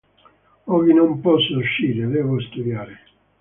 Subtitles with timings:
[0.63, 2.97] Oggi non posso uscire, devo studiare.